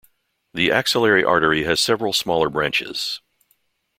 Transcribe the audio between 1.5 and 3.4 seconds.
has several smaller branches.